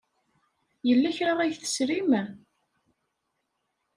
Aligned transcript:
Yella 0.87 1.11
kra 1.17 1.33
ay 1.41 1.53
tesrim? 1.61 2.11